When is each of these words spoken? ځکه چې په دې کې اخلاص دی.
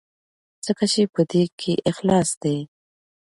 ځکه 0.65 0.83
چې 0.91 1.01
په 1.13 1.21
دې 1.31 1.43
کې 1.59 1.73
اخلاص 1.91 2.29
دی. 2.41 2.57